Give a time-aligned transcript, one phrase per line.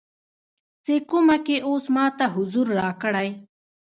[0.83, 3.29] څې کومه کې اوس ماته حضور راکړی